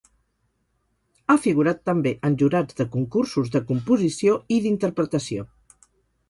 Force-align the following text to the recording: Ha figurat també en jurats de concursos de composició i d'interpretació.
Ha 1.27 1.35
figurat 1.43 1.83
també 1.89 2.13
en 2.29 2.37
jurats 2.43 2.79
de 2.79 2.87
concursos 2.95 3.53
de 3.57 3.63
composició 3.73 4.39
i 4.57 4.59
d'interpretació. 4.65 5.47